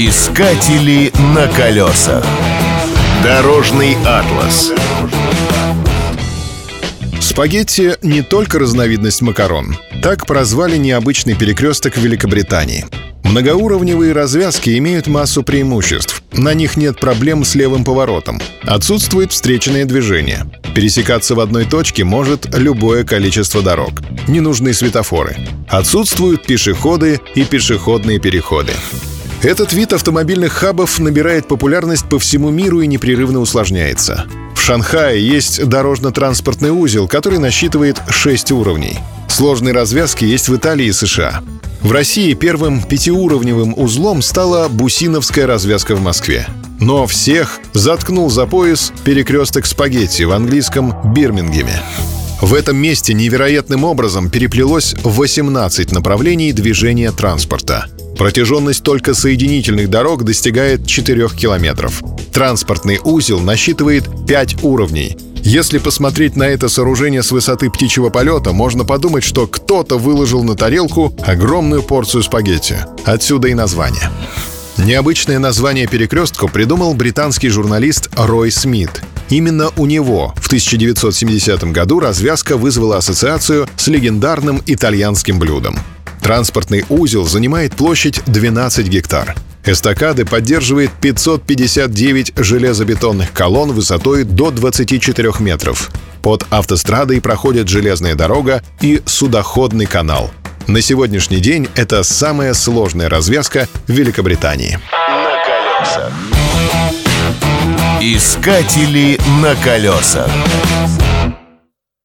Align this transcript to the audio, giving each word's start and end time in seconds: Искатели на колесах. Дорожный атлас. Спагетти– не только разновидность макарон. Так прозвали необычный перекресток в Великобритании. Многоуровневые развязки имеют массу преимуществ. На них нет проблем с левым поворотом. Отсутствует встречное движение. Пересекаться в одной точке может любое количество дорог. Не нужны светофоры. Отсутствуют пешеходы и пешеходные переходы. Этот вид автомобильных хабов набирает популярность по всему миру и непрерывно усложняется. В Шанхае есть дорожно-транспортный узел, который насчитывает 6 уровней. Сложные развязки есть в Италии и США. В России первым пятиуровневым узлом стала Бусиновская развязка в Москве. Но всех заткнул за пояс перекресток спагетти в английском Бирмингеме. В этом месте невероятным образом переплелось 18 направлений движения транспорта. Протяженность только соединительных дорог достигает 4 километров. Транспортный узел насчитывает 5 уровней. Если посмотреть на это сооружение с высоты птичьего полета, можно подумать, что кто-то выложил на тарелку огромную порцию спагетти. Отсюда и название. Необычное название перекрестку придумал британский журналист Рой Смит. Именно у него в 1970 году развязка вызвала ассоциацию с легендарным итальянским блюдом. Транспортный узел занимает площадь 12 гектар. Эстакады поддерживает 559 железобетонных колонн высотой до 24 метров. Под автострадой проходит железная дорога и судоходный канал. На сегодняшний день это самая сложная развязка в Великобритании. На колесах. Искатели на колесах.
Искатели 0.00 1.10
на 1.34 1.48
колесах. 1.48 2.24
Дорожный 3.24 3.96
атлас. 4.06 4.70
Спагетти– 7.20 7.96
не 8.02 8.22
только 8.22 8.60
разновидность 8.60 9.22
макарон. 9.22 9.76
Так 10.00 10.24
прозвали 10.24 10.76
необычный 10.76 11.34
перекресток 11.34 11.96
в 11.96 12.00
Великобритании. 12.00 12.86
Многоуровневые 13.24 14.12
развязки 14.12 14.78
имеют 14.78 15.08
массу 15.08 15.42
преимуществ. 15.42 16.22
На 16.30 16.54
них 16.54 16.76
нет 16.76 17.00
проблем 17.00 17.44
с 17.44 17.56
левым 17.56 17.82
поворотом. 17.82 18.40
Отсутствует 18.62 19.32
встречное 19.32 19.84
движение. 19.84 20.44
Пересекаться 20.76 21.34
в 21.34 21.40
одной 21.40 21.64
точке 21.64 22.04
может 22.04 22.46
любое 22.56 23.02
количество 23.02 23.62
дорог. 23.62 23.94
Не 24.28 24.38
нужны 24.38 24.74
светофоры. 24.74 25.36
Отсутствуют 25.68 26.46
пешеходы 26.46 27.20
и 27.34 27.42
пешеходные 27.44 28.20
переходы. 28.20 28.74
Этот 29.42 29.72
вид 29.72 29.92
автомобильных 29.92 30.52
хабов 30.52 30.98
набирает 30.98 31.46
популярность 31.46 32.08
по 32.08 32.18
всему 32.18 32.50
миру 32.50 32.80
и 32.80 32.88
непрерывно 32.88 33.38
усложняется. 33.38 34.26
В 34.54 34.60
Шанхае 34.60 35.24
есть 35.24 35.64
дорожно-транспортный 35.64 36.70
узел, 36.70 37.06
который 37.06 37.38
насчитывает 37.38 38.02
6 38.08 38.50
уровней. 38.50 38.98
Сложные 39.28 39.72
развязки 39.72 40.24
есть 40.24 40.48
в 40.48 40.56
Италии 40.56 40.86
и 40.86 40.92
США. 40.92 41.42
В 41.82 41.92
России 41.92 42.34
первым 42.34 42.82
пятиуровневым 42.82 43.78
узлом 43.78 44.22
стала 44.22 44.66
Бусиновская 44.68 45.46
развязка 45.46 45.94
в 45.94 46.00
Москве. 46.00 46.46
Но 46.80 47.06
всех 47.06 47.60
заткнул 47.72 48.30
за 48.30 48.46
пояс 48.46 48.92
перекресток 49.04 49.66
спагетти 49.66 50.24
в 50.24 50.32
английском 50.32 51.14
Бирмингеме. 51.14 51.80
В 52.40 52.54
этом 52.54 52.76
месте 52.76 53.14
невероятным 53.14 53.84
образом 53.84 54.30
переплелось 54.30 54.96
18 55.04 55.92
направлений 55.92 56.52
движения 56.52 57.12
транспорта. 57.12 57.86
Протяженность 58.18 58.82
только 58.82 59.14
соединительных 59.14 59.88
дорог 59.88 60.24
достигает 60.24 60.84
4 60.86 61.28
километров. 61.28 62.02
Транспортный 62.32 62.98
узел 63.02 63.38
насчитывает 63.40 64.04
5 64.26 64.64
уровней. 64.64 65.16
Если 65.36 65.78
посмотреть 65.78 66.34
на 66.34 66.42
это 66.42 66.68
сооружение 66.68 67.22
с 67.22 67.30
высоты 67.30 67.70
птичьего 67.70 68.10
полета, 68.10 68.52
можно 68.52 68.84
подумать, 68.84 69.22
что 69.22 69.46
кто-то 69.46 69.96
выложил 69.96 70.42
на 70.42 70.56
тарелку 70.56 71.14
огромную 71.24 71.82
порцию 71.82 72.24
спагетти. 72.24 72.76
Отсюда 73.04 73.48
и 73.48 73.54
название. 73.54 74.10
Необычное 74.76 75.38
название 75.38 75.86
перекрестку 75.86 76.48
придумал 76.48 76.94
британский 76.94 77.48
журналист 77.48 78.10
Рой 78.16 78.50
Смит. 78.50 79.00
Именно 79.28 79.70
у 79.76 79.86
него 79.86 80.34
в 80.36 80.46
1970 80.46 81.64
году 81.72 82.00
развязка 82.00 82.56
вызвала 82.56 82.96
ассоциацию 82.96 83.68
с 83.76 83.86
легендарным 83.86 84.60
итальянским 84.66 85.38
блюдом. 85.38 85.78
Транспортный 86.28 86.84
узел 86.90 87.24
занимает 87.24 87.74
площадь 87.74 88.20
12 88.26 88.86
гектар. 88.86 89.34
Эстакады 89.64 90.26
поддерживает 90.26 90.90
559 91.00 92.34
железобетонных 92.36 93.32
колонн 93.32 93.72
высотой 93.72 94.24
до 94.24 94.50
24 94.50 95.32
метров. 95.38 95.90
Под 96.20 96.44
автострадой 96.50 97.22
проходит 97.22 97.68
железная 97.68 98.14
дорога 98.14 98.62
и 98.82 99.00
судоходный 99.06 99.86
канал. 99.86 100.30
На 100.66 100.82
сегодняшний 100.82 101.40
день 101.40 101.66
это 101.74 102.02
самая 102.02 102.52
сложная 102.52 103.08
развязка 103.08 103.66
в 103.86 103.92
Великобритании. 103.92 104.78
На 105.08 105.32
колесах. 105.46 106.12
Искатели 108.02 109.18
на 109.40 109.54
колесах. 109.64 110.28